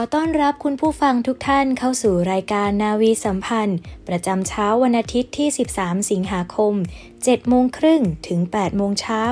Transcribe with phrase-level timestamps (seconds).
[0.00, 6.74] อต้อนรับคุณผู้ฟังทุกท่านเข้าสู่รายการนาวีสัมพันธ์ ประจำเช้าวันอาทิตย์ที่ 13 สิงหาคม
[7.12, 9.22] 7 โมงครึ่งถึง 8 โมงเช้า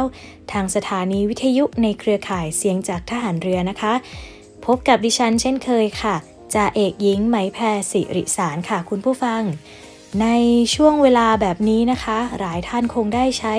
[0.53, 3.95] ทางสถานีวิทยุในเครือข่ายเสียงจากทหารเรือนะคะ
[4.67, 6.17] พบกับดิฉันเช่นเคยค่ะ
[6.55, 9.43] จ่าเอกหญิงไหมแพรสิริสารค่ะคุณผู้ฟัง
[10.21, 10.27] ใน
[10.75, 13.55] ช่วงเวลาแบบนี้นะคะ หลายท่านคงได้ใช้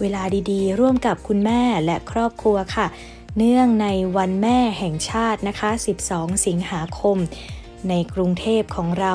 [0.00, 2.86] เวลาดีๆ ร่วมกับคุณแม่และครอบครัวค่ะ
[3.38, 5.70] เนื่องในวันแม่แห่งชาตินะคะ
[6.06, 7.16] 12 สิงหาคม
[7.88, 9.14] ในกรุงเทพของเรา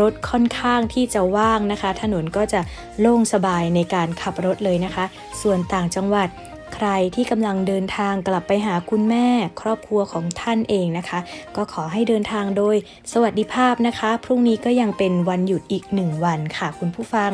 [0.00, 2.60] รถค่อนข้างที่จะว่างนะคะ ถนนก็จะ
[3.00, 5.04] โล่งสบายในการขับรถเลยนะคะ
[5.42, 6.28] ส่วนต่างจังหวัด
[6.74, 9.26] ใครที่กำลังเดินทางกลับไปหาคุณแม่
[9.60, 11.18] ครอบครัวของท่านเองนะคะ
[11.56, 12.76] ก็ขอให้เดินทางโดย
[13.12, 17.30] สวัสดิภาพนะคะ พรุ่งนี้ก็ยังเป็นวันหยุดอีกหนึ่งวันค่ะคุณผู้ฟัง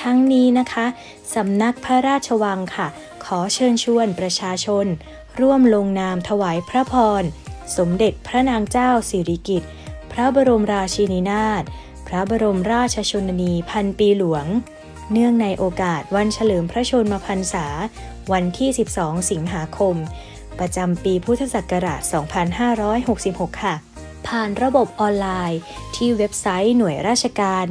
[0.00, 0.86] ทั้งนี้นะคะ
[1.34, 2.86] สำนักพระราชวังค่ะ
[3.24, 4.86] ขอเชิญชวนประชาชน
[5.40, 7.22] ร่วมลงนามถวายพระพร
[7.76, 9.70] สมเด็จพระนางเจ้าสิริกิติ์
[10.12, 11.62] พระบรมราชินีนาถ
[12.06, 14.46] พระบรมราชชนนีพันปีหลวง
[15.12, 17.66] เนื่องในโอกาสวันเฉลิมพระชนมพรรษา
[18.32, 19.96] วันที่ 12 สิงหาคม
[20.58, 22.00] ประจำปีพุทธศักราช
[22.80, 23.74] 2566 ค่ะ
[24.26, 25.60] ผ่านระบบออนไลน์
[25.96, 27.66] ที่เว็บไซต์หน่วยราชการ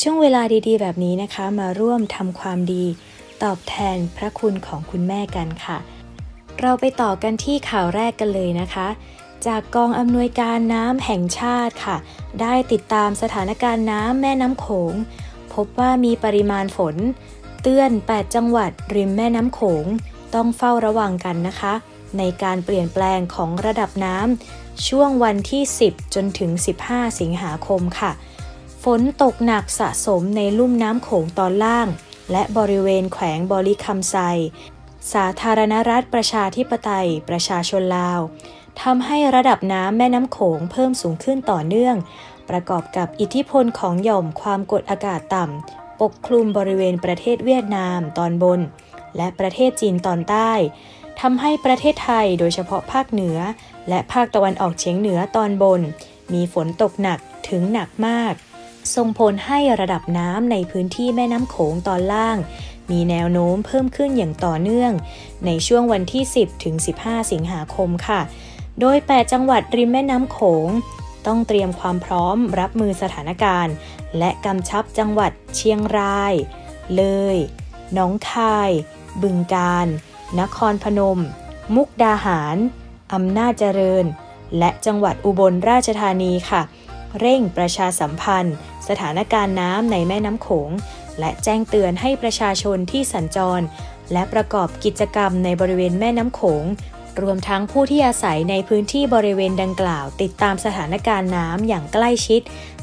[0.00, 2.84] ช่วงเวลาดีๆ แบบนี้นะคะ มาร่วมทำความดี
[3.42, 5.78] ตอบแทนพระคุณของคุณแม่กันค่ะ
[6.60, 8.88] เราไปต่อกันที่ข่าวแรกกันเลยนะคะ
[9.46, 11.96] จากกองอำนวยการน้ำแห่งชาติค่ะ
[12.40, 14.94] ได้ติดตามสถานการณ์น้ำแม่น้ำโขง
[15.54, 16.96] พบว่ามีปริมาณฝน
[17.62, 19.84] เตือน 8 จังหวัดริมแม่น้ำโขง
[20.34, 21.74] ต้องเฝ้าระวังกันนะคะ
[22.18, 26.50] ในการเปลี่ยนแปลงของระดับน้ำช่วงวันที่ 10 จนถึง
[26.84, 28.12] 15 สิงหาคมค่ะ
[28.84, 31.88] ฝนตกหนักสะสมในลุ่มน้ำโขงตอนล่าง
[32.32, 34.16] และบริเวณแขวงบริคำไซ
[35.12, 38.20] สาธารณรัฐประชาธิปไตย ประชาชนลาว
[38.82, 41.96] ทำให้ระดับน้ำแม่น้ำโขงเพิ่มสูงขึ้นต่อเนื่อง
[42.50, 48.60] ประกอบกับอิทธิพลของหย่อมความกดอากาศต่ำปกคลุมบริเวณประเทศเวียดนามตอนบน
[49.16, 50.52] และประเทศจีนตอนใต้
[51.20, 53.38] ทำให้ประเทศไทยโดยเฉพาะภาคเหนือ
[53.88, 55.80] และภาคตะวันออกเฉียงเหนือตอนบน
[56.32, 58.34] มีฝนตกหนักถึงหนักมาก
[58.94, 62.38] ส่งผลให้ระดับน้ำในพื้นที่แม่น้ำโขงตอนล่าง
[62.90, 64.92] มีแนวโน้มเพิ่มขึ้นอย่างต่อเนื่อง
[65.46, 68.20] ในช่วงวันที่ 10 ถึง 15 สิงหาคมค่ะ
[68.80, 70.68] โดย 8 จังหวัดริมแม่น้ำโขง
[71.26, 73.74] ต้องเตรียมความพร้อมรับมือสถานการณ์
[74.18, 76.34] และกำชับจังหวัดเชียงราย
[76.96, 77.04] เล
[77.34, 77.36] ย
[77.94, 78.70] หนองคาย
[79.22, 79.88] บึงกาฬ
[80.40, 81.20] นครพนม
[81.74, 82.56] มุกดาหาร
[83.12, 84.04] อำนาจเจริญ
[84.58, 86.62] และจังหวัดอุบลราชธานีค่ะ
[87.20, 88.56] เร่งประชาสัมพันธ์
[88.88, 90.70] สถานการณ์น้ำในแม่น้ำโขง
[91.18, 93.64] และแจ้งเตือนให้ประชาชนที่สัญจร
[94.12, 96.64] และประกอบกิจกรรมในบริเวณแม่น้ำโขง
[97.22, 102.40] รวมทั้งผู้ที่อาศัยในพื้นที่บริเวณดังกล่าว ติดตามสถานการณ์น้ำอย่างใกล้ชิด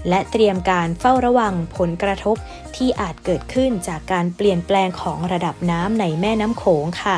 [0.09, 2.35] และเตรียมการเฝ้าระวังผลกระทบ
[2.75, 7.17] ที่อาจเกิดขึ้นจากการเปลี่ยนแปลงของระดับน้ำในแม่น้ำโขงค่ะ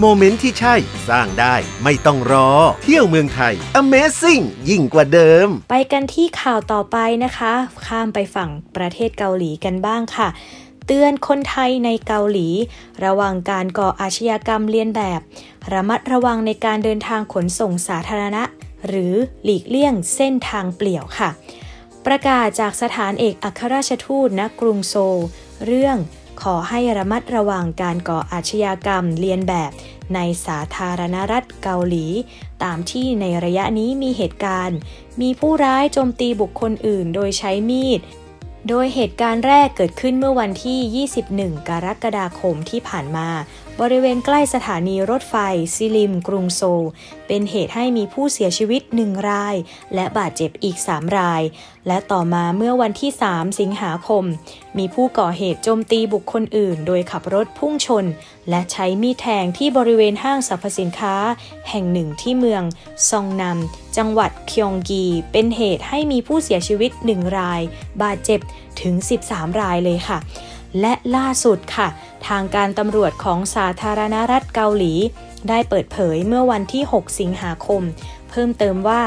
[0.00, 0.74] โมเมนต์ที่ใช่
[1.08, 1.54] สร้างได้
[1.84, 2.48] ไม่ต้องรอ
[2.82, 7.52] เที่ยวเมืองไทย Amazing ยิ่งกว่าเดิม ไปกันที่ข่าวต่อไปนะคะ
[7.86, 10.28] ข้ามไปฝั่งประเทศเกาหลีกันบ้างค่ะ
[10.86, 12.48] เตือนคนไทยในเกาหลี
[13.04, 15.20] ระวังการก่ออาชญากรรมเลียนแบบ
[15.72, 18.42] ระมัดระวังในการเดินทางขนส่งสาธารณะ
[18.88, 19.14] หรือ
[19.44, 21.30] หลีกเลี่ยงเส้นทางเปลี่ยวค่ะ
[22.06, 25.18] ประกาศจากสถานเอกอัครราชทูตณกรุงโซล
[25.66, 25.96] เรื่อง
[26.42, 29.70] ขอให้ระมัดระวังการก่ออาชญากรรมเลียนแบบ
[30.14, 32.06] ในสาธารณรัฐเกาหลี
[32.64, 34.78] ตามที่ในระยะนี้มีเหตุการณ์
[35.20, 38.00] มีผู้ร้ายโจมตีบุคคลอื่นโดยใช้มีด
[38.68, 43.28] โดยเหตุการณ์แรกเกิดขึ้นเมื่อวันที่ 21 กรกฎาคมที่ผ่านมา
[43.80, 45.34] บริเวณใกล้สถานีรถไฟ
[45.74, 46.86] ซิลิม กรุงโซล
[47.26, 49.56] เป็นเหตุให้มีผู้เสียชีวิต 1 ราย
[49.94, 51.42] และบาดเจ็บอีก 3 ราย
[51.86, 54.24] และต่อมาเมื่อวันที่ 3 สิงหาคม
[54.78, 58.04] มีผู้ก่อเหตุโจมตีบุคคลอื่น โดยขับรถพุ่งชน
[58.50, 61.14] และใช้มีดแทงที่บริเวณห้างสรรพสินค้า
[61.68, 62.62] แห่งหนึ่งที่เมือง
[63.10, 67.60] ซองนำจังหวัดคยองกี เป็นเหตุให้มีผู้เสียชีวิต 1 ราย
[68.02, 68.40] บาดเจ็บ
[68.80, 68.94] ถึง
[69.26, 70.18] 13 รายเลยค่ะ
[70.80, 71.88] และล่าสุดค่ะ
[72.28, 74.92] ทางการตำรวจของสาธารณรัฐเกาหลี
[75.48, 77.82] ได้เปิดเผยเมื่อวันที่ 6 สิงหาคม
[78.30, 79.02] เพิ่มเติมว่า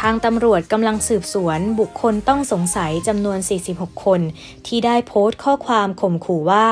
[0.00, 3.38] ทางตำรวจกำลังสืบสวนบุคคลต้องสงสัยจำนวน
[3.70, 4.20] 46 คน
[4.66, 6.66] ที่ได้โพสต์ข้อความข่มขู่ว่า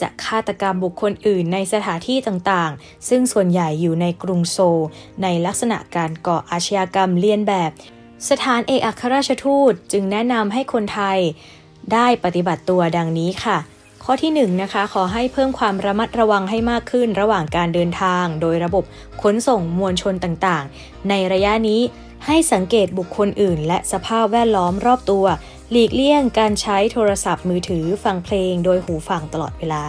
[0.00, 4.82] จะฆาตกรรมบุคคลอื่นในสถานที่ต่างๆ ซึ่งส่วนใหญ่อยู่ในกรุงโซล
[5.22, 7.70] ในลักษณะการก่ออาชญากรรมเลียนแบบ
[8.30, 11.18] สถานเอกอัครราชทูตจึงแนะนำให้คนไทย
[11.92, 13.58] ได้ปฏิบัติตัวดังนี้ค่ะ
[14.04, 18.84] ข้อที่1นนะคะขอให้เพิ่มความระมัดระวังให้มากขึ้นระหว่างการเดินทาง โดยระบบ
[19.22, 21.80] ขนส่งมวลชนต่างๆ ในระยะนี้
[22.26, 25.24] ให้สังเกตบุคคลอื่น และสภาพแวดล้อมรอบตัว
[25.70, 29.84] หลีกเลี่ยงการใช้โทรศัพท์มือถือฟังเพลงโดยหูฟังตลอดเวลา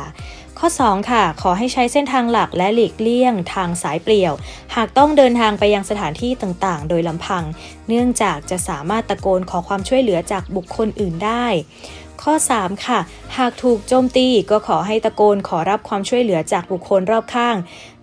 [0.59, 4.33] ข้อ 2 ค่ะ ขอให้ใช้เส้นทางหลักและหลีกเลี่ยงทางสายเปลี่ยว
[4.75, 7.43] หากต้องเดินทางไปยังสถานที่ต่างๆ โดยลำพัง
[7.87, 11.45] เนื่องจากจะสามารถตะโกนขอความช่วยเหลือจากบุคคลอื่นได้
[12.21, 12.99] ข้อ 3 ค่ะ
[13.37, 17.55] หากถูกโจมตีก็ขอให้ตะโกนขอรับความช่วยเหลือจากบุคคลรอบข้าง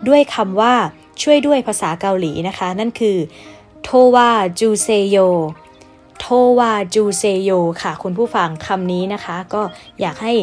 [0.08, 0.74] ด้วยคำว่า
[1.22, 3.16] ช่วยด้วยภาษาเกาหลีนะคะ นั่นคือ
[3.84, 4.30] โทวา
[4.60, 5.16] จูเซโย
[6.20, 6.26] โท
[6.58, 7.50] วาจูเซโย
[7.82, 9.62] ค่ะ คุณผู้ฟังคำนี้นะคะ ก็
[10.00, 10.34] อยากให้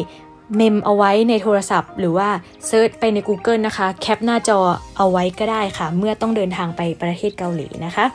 [0.56, 2.28] เมมเอาไว้ในโทรศัพท์ หรือว่า
[2.66, 4.60] เซิร์ชไปใน Google นะคะ แคปหน้าจอ
[4.96, 8.06] เอาไว้ก็ได้ค่ะ เมื่อต้องเดินทางไปประเทศเกาหลีนะคะ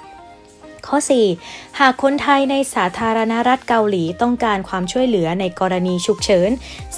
[0.87, 0.97] ข้อ
[1.39, 6.49] 4 หากคนไทยในสาธารณรัฐเกาหลีต้องการความช่วยเหลือในกรณีฉุกเฉิน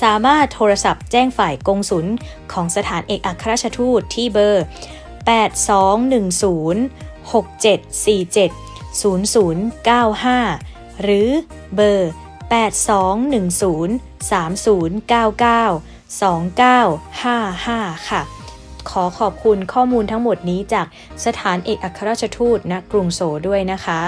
[0.01, 2.05] สามารถโทรศัพท์แจ้งฝ่ายกงสุล
[2.53, 4.63] ของสถานเอกอัครราชทูตที่เบอร์
[5.71, 11.29] 8210 6747 0095 หรือ
[11.75, 12.11] เบอร์
[12.51, 15.91] 8210 3099
[16.21, 18.21] 2955 ค่ะ
[18.89, 20.87] ขอขอบคุณข้อมูลทั้งหมดนี้จาก
[21.25, 24.01] สถานเอกอัครราชทูตณกรุงโซด้วยนะคะ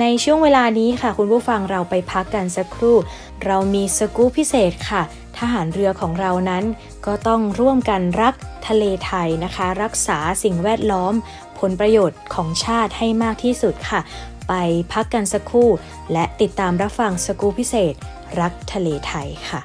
[0.00, 2.96] ในช่วงเวลานี้ค่ะ คุณผู้ฟังเราไปพักกันสักครู่
[3.44, 5.02] เรามีสกู๊ปพิเศษค่ะ
[5.38, 6.64] ทหารเรือของเรานั้น
[7.06, 8.34] ก็ต้องร่วมกันรัก
[8.68, 11.14] ทะเลไทยนะคะ รักษาสิ่งแวดล้อม
[11.62, 14.00] ผลประโยชน์ของชาติให้มากที่สุดค่ะ
[14.48, 14.52] ไป
[14.92, 15.68] พักกันสักครู่
[16.12, 17.94] และติดตามรับฟังสกูพิเศษ
[18.40, 19.60] รักทะเลไทยค่ะ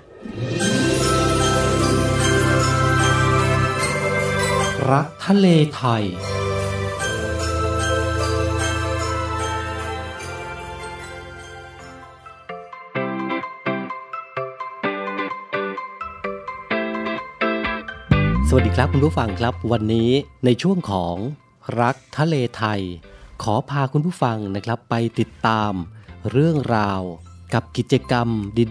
[4.92, 6.04] รักทะเลไทย
[18.50, 20.10] สวัสดีครับคุณผู้ฟังครับวันนี้
[20.45, 21.16] ในช่วงของ
[21.81, 22.81] รักทะเลไทย
[23.44, 25.74] ขอพาคุณผู้ฟังนะครับไปติดตาม
[26.31, 27.02] เรื่องราว
[27.54, 28.28] กับกิจกรรม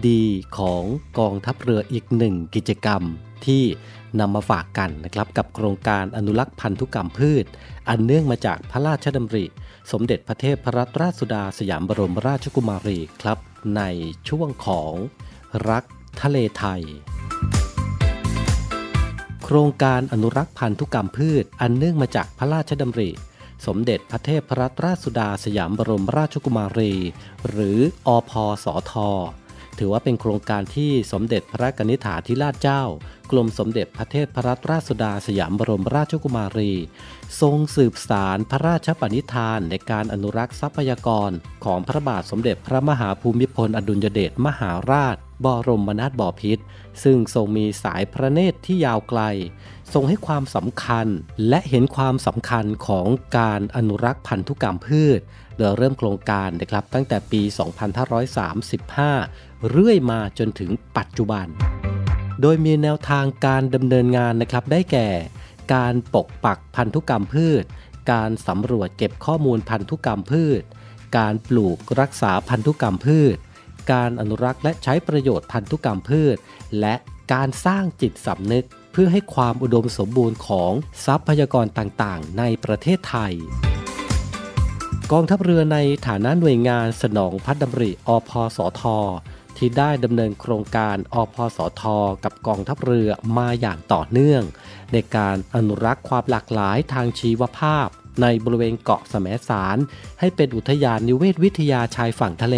[0.09, 0.83] ดีๆ ของ
[1.19, 3.01] กองทัพเรืออีกหนึ่งกิจกรรม
[3.45, 3.63] ที่
[4.19, 7.45] นำมาฝากกันนะครับกับโครงการอนุรักษ์พันธุกรรมพืช
[7.89, 9.45] อันเนื่องมาจากพระราชดำริ
[9.91, 13.37] สมเด็จพระเทพรัตนราชสุดาสยามบรมราชกุมารีครับ
[13.77, 13.81] ใน
[14.29, 14.93] ช่วงของ
[15.69, 15.83] รัก
[16.21, 16.83] ทะเลไทย
[19.49, 23.09] โครงการอนุรักษ์พันธุกรรมพืช อันเนื่องมาจากพระราชดำริ
[23.65, 26.93] สมเด็จพระเทพรัตนราชสุดาสยามบรมราชกุมารี
[27.49, 28.31] หรืออพ
[28.63, 28.93] สท
[29.79, 32.83] ถือว่าเป็นโครงการที่สมเด็จพระกนิษฐาธิราชเจ้า
[33.31, 36.71] กรมสมเด็จพระเทพรัตนราชสุดาสยามบรมราชกุมารี
[37.41, 41.31] ทรงสืบสารพระราชปณิธานในการอนุรักษ์ทรัพยากร
[41.65, 46.63] ของพระบาทสมเด็จพระมหาภูมิพลอดุลยเดชมหาราช บรมนาถบพิตร
[47.03, 49.21] ซึ่งทรงมีสายพระเนตรที่ยาวไกล
[49.93, 51.07] ทรงให้ความสำคัญ
[51.49, 55.19] และเห็นความสำคัญของการอนุรักษ์พันธุกรรมพืช
[55.57, 57.41] โดยเริ่มโครงการนะครับตั้งแต่ปี
[58.75, 61.47] 2535 เรื่อยมาจนถึงปัจจุบัน
[62.41, 65.09] โดยมีแนวทางการดำเนินงานนะครับได้แก่
[65.73, 67.63] การปกปักพันธุกรรมพืช
[68.11, 70.61] การสำรวจเก็บข้อมูลพันธุกรรมพืช
[71.17, 73.37] การปลูกรักษาพันธุกรรมพืช
[73.91, 76.37] การอนุรักษ์และใช้ประโยชน์พันธุกรรมพืช
[76.79, 76.95] และ
[77.33, 80.71] การสร้างจิตสำนึก เพื่อให้ความอุดมสมบูรณ์ของ
[81.05, 83.33] ทรัพยากรต่างๆ ในประเทศไทย
[85.11, 85.77] กองทัพเรือใน
[86.07, 88.83] ฐานะหน่วยงานสนองพัฒดำริอพสท
[89.57, 91.83] ที่ได้ดำเนินโครงการอพสท
[92.23, 94.43] กับกองทัพเรือมาอย่างต่อเนื่อง
[94.93, 97.87] ในการอนุรักษ์ความหลากหลายทางชีวภาพ
[98.21, 99.77] ในบริเวณเกาะแสมสาร
[100.19, 102.57] ให้เป็นอุทยานนิเวศวิทยาชายฝั่งทะเล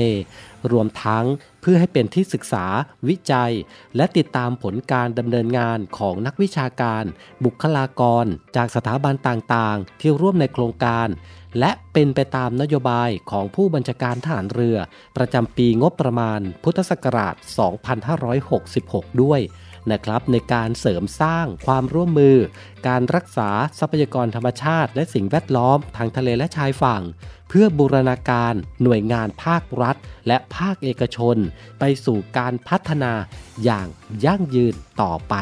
[0.72, 1.26] รวมทั้ง
[1.62, 2.66] เพื่อให้เป็นที่ศึกษา
[3.10, 3.54] วิจัย
[3.96, 7.04] และติดตามผลการดำเนินงานของนักวิชาการ
[7.46, 8.26] บุคลากร
[8.56, 11.08] จากสถาบันต่างๆ ที่ร่วมในโครงการ
[11.60, 14.78] และเป็นไปตามนโยบายของผู้บัญชาการทหารเรือ
[15.18, 17.36] ประจำปีงบประมาณพุทธศักราช
[18.48, 19.42] 2566 ด้วย
[19.92, 22.38] นะครับในการเสริมสร้างความร่วมมือ
[22.88, 27.02] การรักษาทรัพยากรธรรมชาติ และสิ่งแวดล้อมทางทะเลและชายฝั่ง
[27.50, 29.96] เพื่อบูรณาการหน่วยงานภาครัฐ
[30.28, 31.38] และภาคเอกชน
[31.80, 33.14] ไปสู่การพัฒนา
[33.64, 33.88] อย่าง
[34.26, 35.36] ยั่งยืนต่อไป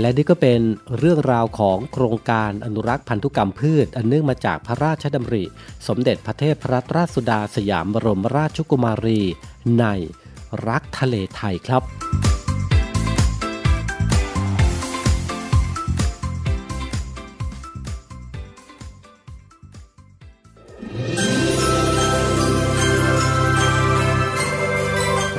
[0.00, 0.60] และนี่ก็เป็น
[0.98, 5.44] เรื่องราวของโครงการอนุรักษ์พันธุกรรมพืช อันเนื่องมาจากพระราชดำริ
[5.86, 9.20] สมเด็จพระเทพรัตนราชสุดาสยามบรมราชกุมารี
[9.78, 9.84] ใน
[10.68, 11.82] รักทะเลไทยครับ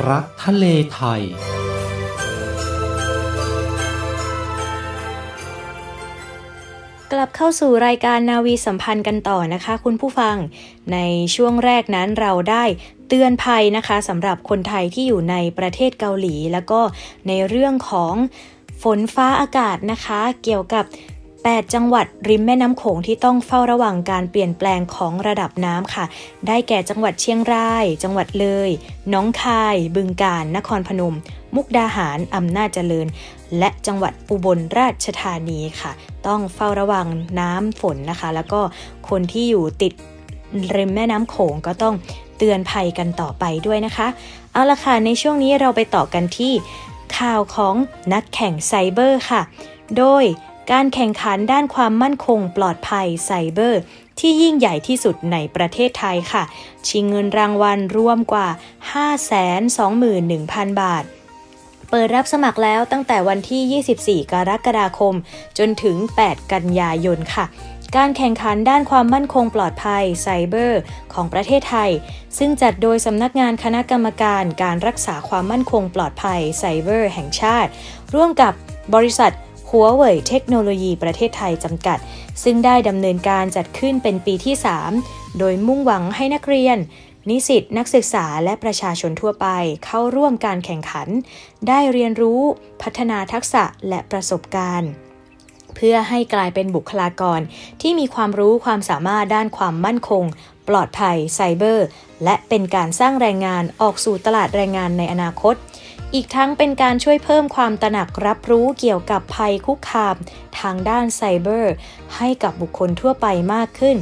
[0.09, 1.23] รักทะเลไทย
[7.19, 10.35] ลับเข้าสู่รายการนาวีสัมพันธ์กันต่อนะคะ คุณผู้ฟัง
[10.93, 10.97] ใน
[11.35, 12.63] ช่วงแรกนั้นเราได้
[13.07, 16.81] เตือนภัยนะคะสำหรับคนไทยที่อยู่ในประเทศเกาหลี แล้วก็
[17.27, 18.13] ในเรื่องของ
[18.83, 20.85] ฝนฟ้าอากาศนะคะ เกี่ยวกับ
[21.33, 26.05] 8 จังหวัดริมแม่น้ำโขงที่ต้องเฝ้าระวังการเปลี่ยนแปลงของระดับน้ำค่ะ
[26.47, 28.69] ได้แก่จังหวัดเชียงราย จังหวัดเลย
[29.13, 31.15] น้องคาย บึงกาฬนครพนม
[31.55, 33.07] มุกดาหาร อำนาจเจริญ
[33.57, 35.91] และจังหวัดอุบลราชธานีค่ะ
[36.27, 37.07] ต้องเฝ้าระวัง
[37.39, 38.61] น้ำฝนนะคะ แล้วก็
[39.09, 39.93] คนที่อยู่ติด
[40.75, 41.95] ริมแม่น้ำโขงก็ต้อง
[42.37, 44.07] เตือนภัยกันต่อไปด้วยนะคะ
[44.51, 46.53] เอาละค่ะ ในช่วงนี้เราไปต่อกันที่
[47.17, 47.75] ข่าวของ
[48.13, 49.41] นักแข่งไซเบอร์ค่ะ
[49.97, 50.23] โดย
[50.71, 53.79] การแข่งขันด้านความมั่นคงปลอดภัยไซเบอร์
[54.19, 56.43] ที่ยิ่งใหญ่ที่สุดในประเทศไทยค่ะ
[56.87, 58.47] ชิงเงินรางวัลรวมกว่า
[59.83, 61.03] 521,000 บาท
[61.89, 65.15] เปิดรับสมัครแล้วตั้งแต่วันที่ 24 กรกฎาคม
[65.57, 67.45] จนถึง 8 กันยายนค่ะ
[67.95, 70.81] การแข่งขันด้านความมั่นคงปลอดภัยไซเบอร์
[71.13, 71.91] ของประเทศไทย
[72.37, 77.69] ซึ่งจัดโดยสำนักงานคณะกรรมการการรักษาความมั่นคงปลอดภัยไซเบอร์แห่งชาติ
[78.15, 78.53] ร่วมกับ
[78.95, 79.31] บริษัท
[79.69, 81.97] หัวเว่ยเทคโนโลยีประเทศไทยจำกัด
[82.43, 84.55] ซึ่งได้ดำเนินการจัดขึ้นเป็นปีที่
[84.97, 86.77] 3 โดยมุ่งหวังให้นักเรียน
[87.29, 89.47] นิสิตนักศึกษาและประชาชนทั่วไป
[89.85, 91.07] เข้าร่วมการแข่งขัน
[91.67, 92.41] ได้เรียนรู้
[92.81, 94.89] พัฒนาทักษะและประสบการณ์
[95.75, 97.39] เพื่อให้กลายเป็นบุคลากร
[97.81, 100.23] ที่มีความรู้ความสามารถด้านความมั่นคง
[100.69, 101.85] ปลอดภัยไซเบอร์
[102.23, 105.55] และเป็นการสร้างแรงงานออกสู่ตลาดแรงงานในอนาคต
[106.13, 110.15] อีกทั้งเป็นการช่วยเพิ่มความตระหนักรับรู้เกี่ยวกับภัยคุกคาม
[110.59, 111.73] ทางด้านไซเบอร์
[112.17, 113.97] ให้กับบุคคลทั่วไปมากขึ้น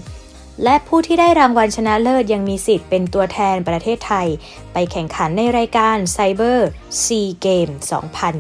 [0.64, 4.28] และผู้ที่ได้รางวัลชนะเลิศยังมีสิทธิ์เป็นตัวแทนประเทศไทย
[4.74, 6.60] ไปแข่งขันในรายการ Cyber
[7.04, 7.72] Sea Game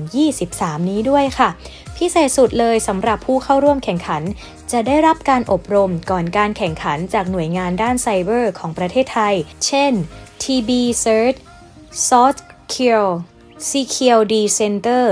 [0.09, 1.49] 2023 นี้ด้วยค่ะ
[1.97, 4.23] พิเศษสุดเลยสำหรับผู้เข้าร่วมแข่งขัน
[4.71, 9.93] จะได้รับการอบรมก่อนการแข่งขันจากหน่วยงานด้านไซเบอร์ของประเทศไทย เช่น
[10.41, 10.69] TB
[11.03, 11.35] Cert
[12.07, 12.37] SOT
[12.73, 13.13] Cure
[13.67, 15.05] CQD Center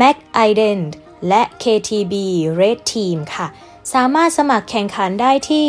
[0.00, 0.16] Mac
[0.48, 0.90] Ident
[1.28, 2.14] และ KTB
[2.60, 3.46] Red Team ค่ะ
[3.94, 5.68] สามารถสมัครแข่งขันได้ที่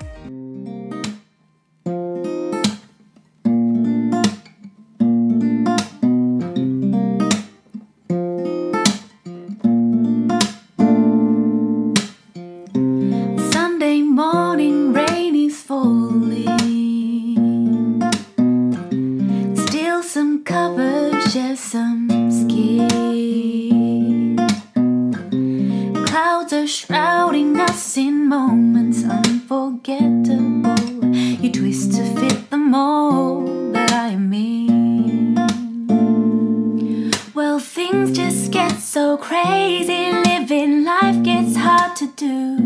[39.42, 42.58] Crazy living life gets hard to do.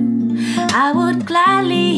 [0.74, 1.93] I would gladly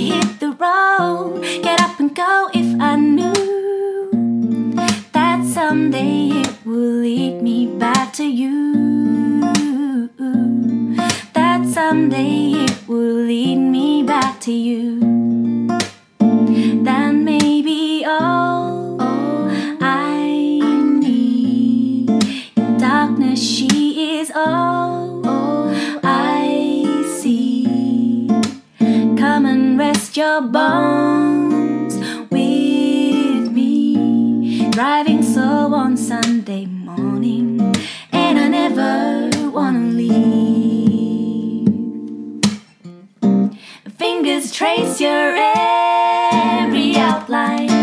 [44.66, 47.75] trace your every outline.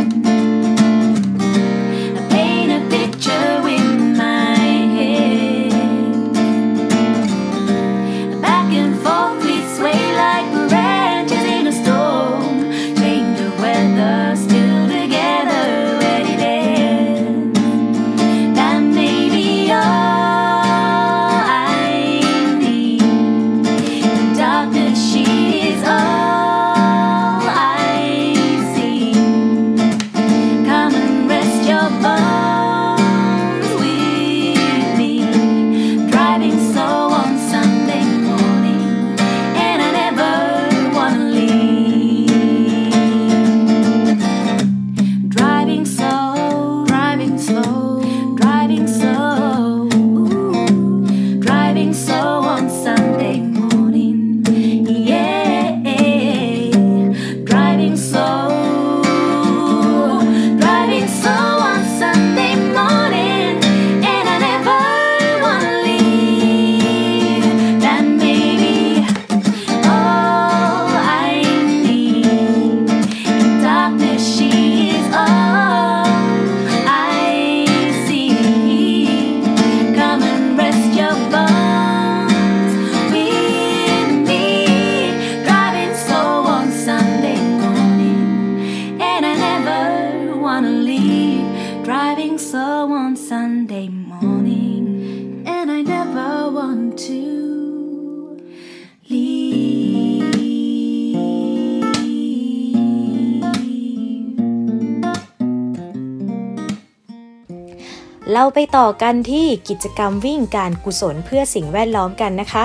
[108.42, 112.64] เราไปต่อกันที่กิจกรรมวิ่งการกุศลเพื่อสิ่งแวดล้อมกันนะคะ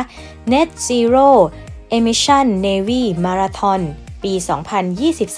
[0.52, 1.28] Net Zero
[1.98, 3.82] Emission Navy Marathon
[4.24, 4.34] ปี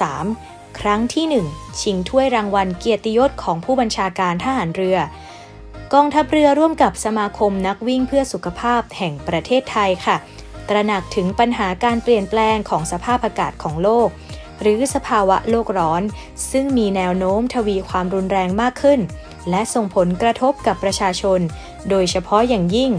[0.08, 4.98] 2023 ครั้งที่ 1 ชิงถ้วยรางวัลเกียรติยศของผู้บัญชาการทหารเรือ
[5.94, 10.18] กองทัพเรือร่วมกับสมาคมนักวิ่งเพื่อสุขภาพแห่งประเทศไทยค่ะ
[10.70, 14.10] ตระหนักถึงปัญหาการเปลี่ยนแปลงของสภาพอากาศของโลก
[14.62, 16.02] หรือสภาวะโลกร้อน
[16.52, 19.02] ซึ่งมีแนวโน้มทวีความรุนแรงมากขึ้น
[19.50, 21.40] และส่งผลกระทบกับประชาชน
[21.90, 22.92] โดยเฉพาะอย่างยิ่ง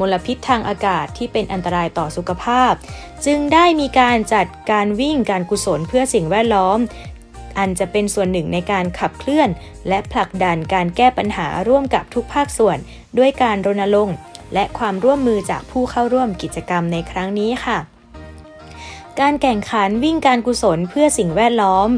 [0.00, 2.72] มลพิษทางอากาศที่เป็นอันตรายต่อสุขภาพ
[3.26, 6.78] จึงได้มีการจัดการวิ่งการกุศลเพื่อสิ่งแวดล้อม
[7.58, 9.48] อันจะเป็นส่วนหนึ่งในการขับเคลื่อน
[9.88, 12.78] และผลักดันการแก้ปัญหาร่วมกับทุกภาคส่วน
[13.18, 14.16] ด้วยการรณรงค์
[14.54, 17.78] และความร่วมมือจากผู้เข้าร่วมกิจกรรมในครั้งนี้ค่ะ
[19.20, 21.88] การแข่งขันวิ่งการกุศลเพื่อสิ่งแวดล้อม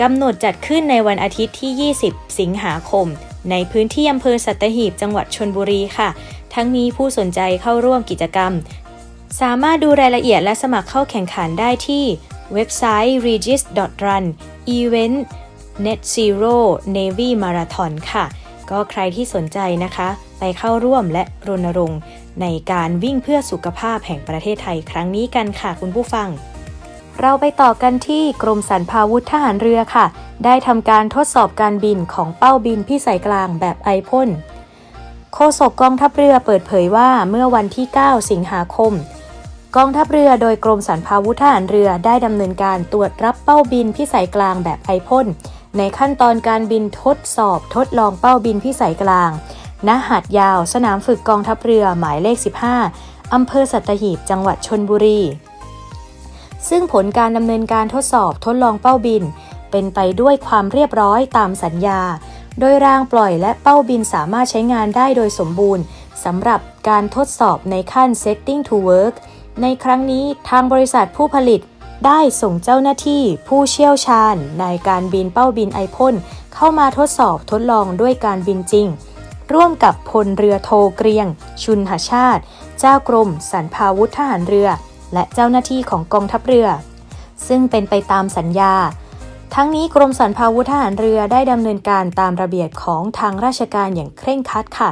[0.00, 3.06] กำหนดจัดขึ้นในวันอาทิตย์ที่ 20 สิงหาคม
[3.50, 6.08] ในพื้นที่อำเภอสัตหีบจังหวัดชนบุรีค่ะ
[6.54, 8.52] ทั้งนี้ผู้สนใจเข้าร่วมกิจกรรม
[9.40, 12.04] สามารถดูรายละเอียดและสมัครเข้าแข่งขันได้ที่
[12.54, 14.24] เว็บไซต์ regis.run
[14.76, 15.18] event
[15.84, 16.56] net zero
[16.96, 18.24] navy marathon ค่ะ
[18.70, 22.00] ก็ใครที่สนใจนะคะ ไปเข้าร่วมและรณรงค์
[22.40, 26.28] ในการวิ่งเพื่อสุขภาพแห่งประเทศไทยครั้งนี้กันค่ะคุณผู้ฟัง
[27.20, 30.06] เราไปต่อกันที่กรมสรรพาวุธทหารเรือค่ะ
[30.44, 34.28] ได้ทำการทดสอบการบินของเป้าบินพิสัยกลางแบบไอพ่น
[35.34, 38.92] โฆษกกองทัพเรือเปิดเผยว่าเมื่อวันที่ 9 สิงหาคม
[39.76, 45.26] กองทัพเรือโดยกรมสรรพาวุธทหารเรือได้ดำเนินการตรวจรับเป้าบินพิสัยกลางแบบไอพ่น
[45.76, 49.30] ในขั้นตอนการบินทดสอบทดลองเป้าบินพิสัยกลาง
[49.88, 52.36] ณ หาดยาว สนามฝึกกองทัพเรือหมายเลข
[52.84, 55.20] 15 อำเภอสัตหีบ จังหวัดชนบุรี
[56.68, 59.22] ซึ่งผลการดำเนินการทดสอบทดลองเป้าบิน
[59.70, 62.00] เป็นไปด้วยความเรียบร้อยตามสัญญา
[62.60, 65.84] โดยรางปล่อยและเป้าบินสามารถใช้งานได้โดยสมบูรณ์
[66.24, 69.14] สำหรับการทดสอบในขั้น setting to work
[69.62, 71.60] ในครั้งนี้ทางบริษัทผู้ผลิต
[72.06, 76.14] ได้ส่งเจ้าหน้าที่ผู้เชี่ยวชาญ ในการบินเป้าบินไอพ่น
[76.54, 78.86] เข้ามาทดสอบทดลองด้วยการบินจริง
[79.52, 81.26] ร่วมกับพลเรือโทเกรียง
[81.62, 82.42] ชุนหชาติ
[82.78, 84.68] เจ้ากรมสรรพาวุธทหารเรือ
[85.14, 86.68] และเจ้าหน้าที่ของกองทัพเรือ
[87.48, 88.74] ซึ่งเป็นไปตามสัญญา
[89.54, 94.90] ทั้งนี้กรมสรรพาวุธทหารเรือได้ดำเนินการตามระเบียบของทางราชการอย่างเคร่งครัดค่ะ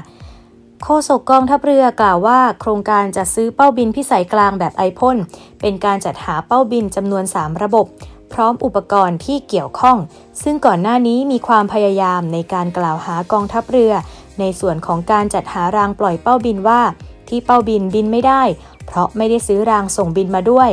[0.83, 5.17] โฆษกกองทัพเรือกล่าวว่า โครงการจะซื้อเป้าบินพิสัยกลางแบบไอพ่น
[5.61, 7.87] เป็นการจัดหาเป้าบินจำนวน 3 ระบบ
[8.33, 9.97] พร้อมอุปกรณ์ที่เกี่ยวข้อง
[10.43, 13.93] ซึ่งก่อนหน้านี้มีความพยายามในการกล่าวหากองทัพเรือ
[14.41, 16.81] ในส่วนของการจัดหารางปล่อยเป้าบินว่า
[17.29, 18.43] ที่เป้าบินบินไม่ได้
[18.87, 20.71] เพราะไม่ได้ซื้อรางส่งบินมาด้วย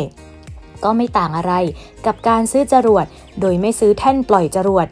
[0.84, 1.54] ก็ไม่ต่างอะไร
[2.06, 3.06] กับการซื้อจรวด
[3.42, 4.88] โดยไม่ซื้อแท่นปล่อยจรวด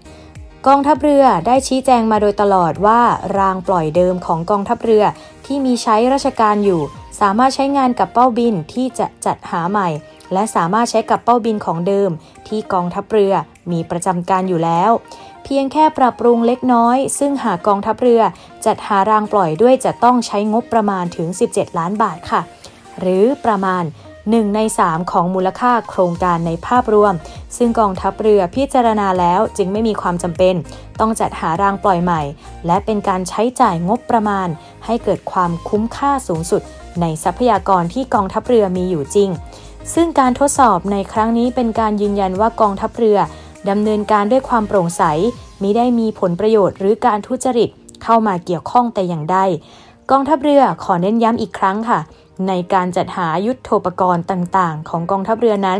[0.67, 3.01] กองทัพเรือได้ชี้แจงมาโดยตลอดว่า
[3.37, 5.03] รางปล่อยเดิมของกองทัพเรือ
[5.45, 6.81] ที่มีใช้ราชการอยู่
[7.19, 9.89] สามารถใช้งานกับเป้าบินที่จะจัดหาใหม่
[10.33, 12.09] และสามารถใช้กับเป้าบินของเดิม
[12.47, 13.33] ที่กองทัพเรือ
[13.71, 14.91] มีประจำการอยู่แล้ว
[15.43, 18.21] เพียงแค่ปรับปรุงเล็กน้อย ซึ่งหากกองทัพเรือ
[18.65, 22.41] จัดหารางปล่อยด้วยจะต้องใช้งบประมาณถึง 17 ล้านบาทค่ะ
[22.99, 23.83] หรือประมาณ
[24.19, 27.13] 1 ใน 3 ของมูลค่าโครงการในภาพรวม
[27.57, 30.55] ซึ่งกองทัพเรือพิจารณาแล้วจึงไม่มีความจำเป็น
[30.99, 32.21] ต้องจัดหารางปล่อยใหม่
[32.65, 34.47] และเป็นการใช้จ่ายงบประมาณ
[34.85, 36.61] ให้เกิดความคุ้มค่าสูงสุด
[37.01, 39.29] ในทรัพยากรที่กองทัพเรือมีอยู่จริง
[39.93, 43.17] ซึ่งการทดสอบในครั้งนี้เป็นการยืนยันว่ากองทัพเรือ
[43.69, 45.03] ดำเนินการด้วยความโปร่งใส
[45.61, 47.69] มิได้มีผลประโยชน์หรือการทุจริต
[48.03, 49.37] เข้ามาเกี่ยวข้องแต่อย่างใด
[50.11, 51.99] กองทัพเรือขอเน้นย้ำอีกครั้งค่ะ
[52.47, 55.79] ในการจัดหายุทธโธปกรณ์ต่างๆ ของกองทัพเรือนั้น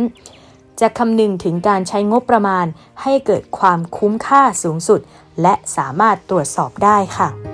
[0.80, 2.66] จะคำนึงถึงการใช้งบประมาณ
[3.02, 5.00] ให้เกิดความคุ้มค่าสูงสุด
[5.42, 7.47] และสามารถตรวจสอบได้ค่ะ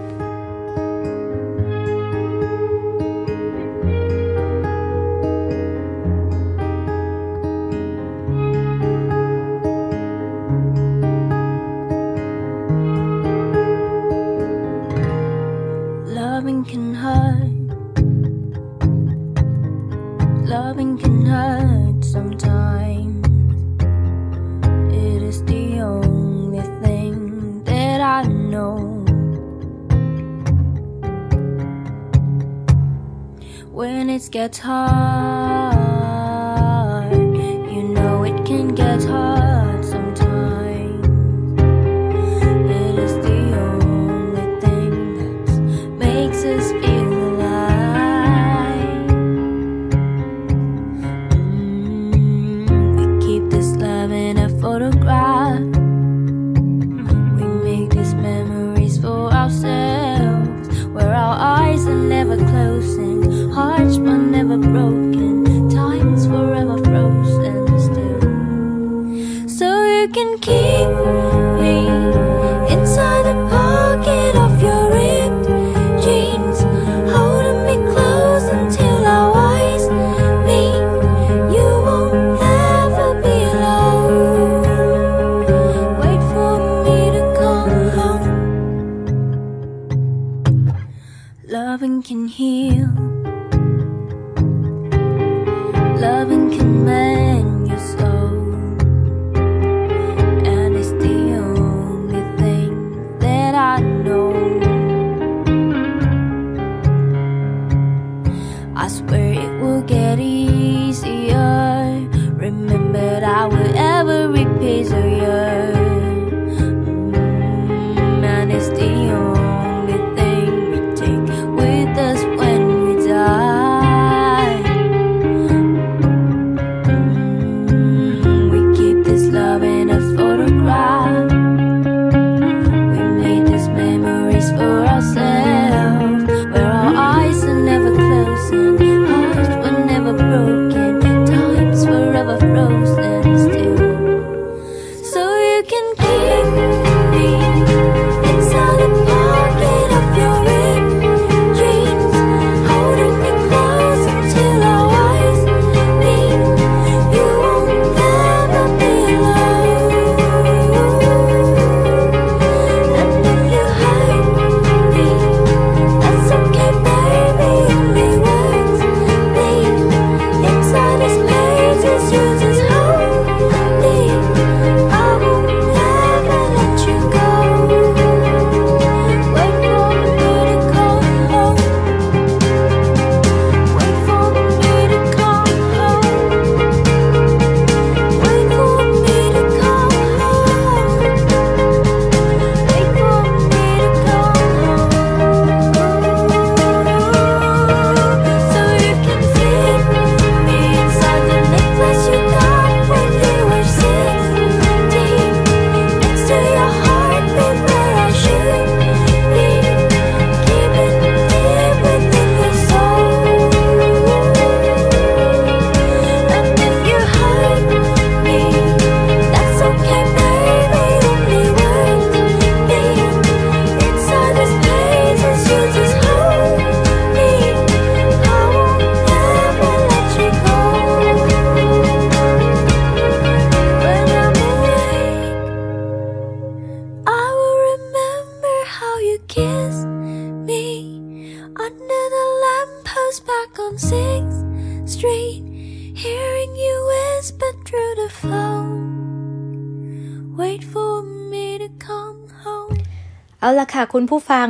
[253.97, 254.49] คุณผู้ฟัง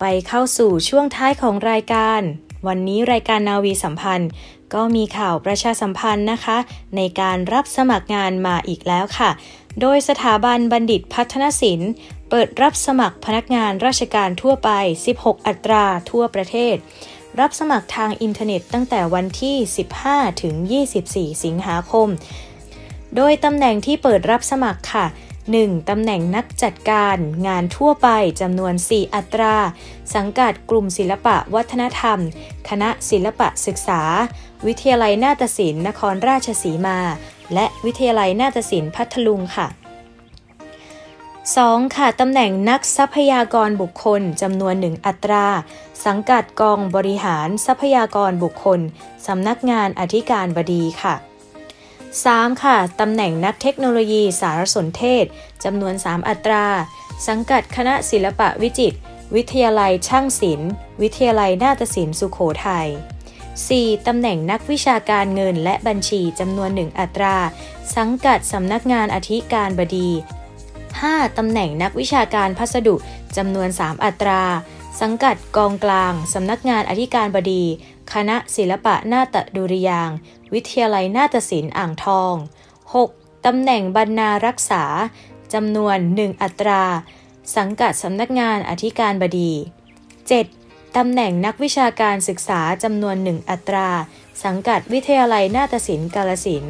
[0.00, 2.20] ไปเข้าสู่ช่วงท้ายของรายการ
[2.66, 4.30] วันนี้รายการนาวีสัมพันธ์
[4.74, 6.58] ก็มีข่าวประชาสัมพันธ์นะคะ
[6.96, 9.30] ในการรับสมัครงานมาอีกแล้วค่ะ
[9.80, 11.90] โดยสถาบันบัณฑิตพัฒนศิลป์
[12.30, 14.70] เปิดรับสมัครพนักงานราชการทั่วไป
[15.10, 16.76] 16 อัตราทั่วประเทศ
[17.40, 19.56] รับสมัครทางอินเทอร์เน็ตตั้งแต่วันที่
[19.98, 20.54] 15 ถึง
[20.98, 22.08] 24 สิงหาคม
[23.16, 25.06] โดยตำแหน่งที่เปิดรับสมัครค่ะ
[25.52, 25.88] 1.
[25.88, 28.08] ตำแหน่งนักจัดการงานทั่วไป
[28.40, 29.56] จำนวน 4 อัตรา
[30.14, 32.18] สังกัดกลุ่มศิลปะวัฒนธรรม
[32.68, 34.02] คณะศิลปะศึกษา
[34.66, 36.98] วิทยาลัยนาฏศิลป์นครราชสีมา
[37.54, 39.68] และวิทยาลัยนาฏศิลป์พัทลุงค่ะ
[41.22, 41.96] 2.
[41.96, 45.46] ค่ะตำแหน่งนักทรัพยากรบุคคลจำนวน1อัตรา
[46.06, 48.80] สังกัดกองบริหารทรัพยากรบุคคล
[49.26, 51.33] สำนักงานอธิการบดีค่ะ
[52.22, 52.62] 3.
[52.62, 55.24] ค่ะ ตำแหน่งนักเทคโนโลยีสารสนเทศ
[55.64, 56.66] จำนวน 3 อัตรา
[57.26, 58.98] สังกัดคณะศิลปะวิจิตร
[59.34, 60.70] วิทยาลัยช่างศิลป์
[61.02, 62.88] วิทยาลัยนาฏศิลป์สุขโขทัย
[63.48, 64.06] 4.
[64.06, 67.36] ตำแหน่งนักวิชาการเงินและบัญชี จำนวน 1 อัตรา
[67.96, 70.10] สังกัดสำนักงานอธิการบดี
[70.74, 71.38] 5.
[71.38, 72.94] ตำแหน่งนักวิชาการพัสดุ
[73.36, 74.42] จำนวน 3 อัตรา
[75.00, 77.64] สังกัดกองกลาง สำนักงานอธิการบดี
[78.12, 80.10] คณะศิลปะนาฏดุริยาง
[80.52, 82.34] วิทยาลัยนาฏศิลป์อ่างทอง
[82.90, 83.46] 6.
[83.46, 84.84] ตำแหน่งบรรณารักษา
[85.54, 86.84] จำนวน 1 อัตรา
[87.56, 89.52] สังกัดสำนักงานอธิการบดี
[90.24, 90.96] 7.
[90.96, 93.88] ตำแหน่งนักวิชาการศึกษาจำนวน 1 อัตรา
[94.44, 96.64] สังกัดวิทยาลัยนาฏศิลป์กาลสิน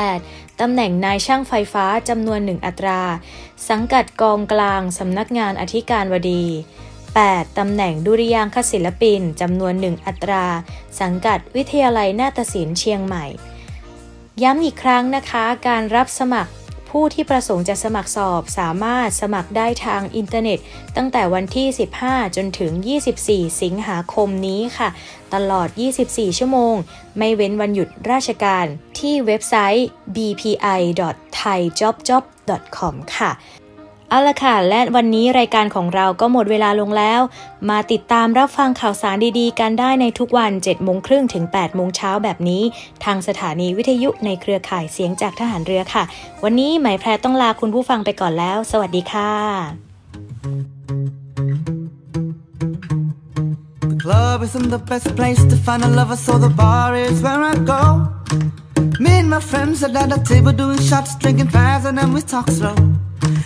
[0.00, 0.51] 8.
[0.60, 3.00] ตำแหน่งนายช่างไฟฟ้าจำนวน1อัตรา
[3.68, 6.44] สังกัดกองกลางสำนักงานอธิการบดี
[7.00, 7.58] 8.
[7.58, 10.44] ตำแหน่งดุริยางคศิลปินจำนวน1อัตรา
[11.00, 13.24] สังกัดวิทยาลัยนาฏศิลป์เชียงใหม่
[14.42, 16.52] ย้ำอีกครั้งนะคะ การรับสมัคร
[16.90, 20.58] ผู้ที่ประสงค์จะสมัครสอบสามารถสมัครได้ทางอินเทอร์เน็ต
[20.96, 21.66] ตั้งแต่วันที่
[22.02, 22.72] 15 จนถึง
[23.18, 24.88] 24 สิงหาคมนี้ค่ะ
[25.34, 25.68] ตลอด
[26.04, 26.74] 24 ชั่วโมง
[27.18, 28.66] ไม่เว้นวันหยุดราชการ
[28.98, 33.32] ที่เว็บไซต์ bpi.thaijobjob.com ค่ะ
[34.08, 37.20] เอาละค่ะ และวันนี้รายการของเราก็หมดเวลาลงแล้ว
[37.70, 42.62] มาติดตามรับฟังข่าวสารดีๆ กันได้ในทุกวัน7โมงครึ่งถึง8โมงเช้าแบบนี้
[43.04, 46.04] ทางสถานีวิทยุในเครือข่ายเสียงจากทหารเรือค่ะ
[46.44, 49.30] วันนี้หมายแพรต้องลาคุณผู้ฟังไปก่อนแล้ว สวัสดีค่ะ
[50.44, 51.21] The
[54.02, 57.54] club isn't the best place to find a lover, so the bar is where I
[57.54, 57.82] go.
[58.98, 62.20] Me and my friends sat at the table doing shots, drinking fast, and then we
[62.20, 62.74] talk slow.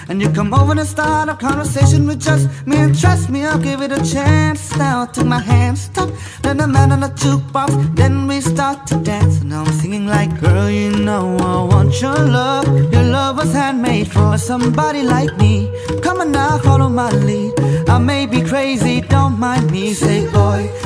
[0.09, 3.59] And you come over and start a conversation with just me, and trust me, I'll
[3.59, 4.75] give it a chance.
[4.79, 6.09] Now I took my hand, stop,
[6.41, 9.43] then the man on the jukebox, then we start to dance.
[9.43, 12.67] And I'm singing like, girl, you know I want your love.
[12.95, 15.71] Your love was handmade for somebody like me.
[16.03, 17.53] Come on now, follow my lead.
[17.89, 19.95] I may be crazy, don't mind me.
[19.95, 20.27] Say,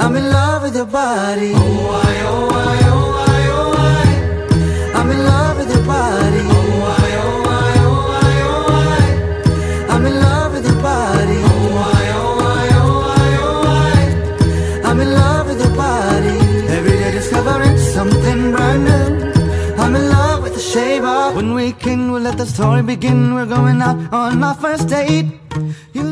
[0.00, 1.52] I'm in love with your body.
[1.54, 4.98] Oh, I, oh, I, oh, I, oh, I.
[4.98, 6.42] I'm in love with your body.
[6.56, 6.56] Oh,
[7.02, 8.72] I, oh, I, oh, I, oh,
[9.88, 9.94] I.
[9.94, 11.38] I'm in love with your body.
[11.44, 11.50] Oh,
[11.96, 13.62] I, oh, I, oh, I, oh,
[14.84, 14.88] I.
[14.88, 16.36] I'm in love with your body.
[16.76, 19.06] Every day discovering something brand new.
[19.82, 22.12] I'm in love with the shape of when we can.
[22.12, 23.34] We'll let the story begin.
[23.34, 25.26] We're going out on our first date.
[25.92, 26.04] You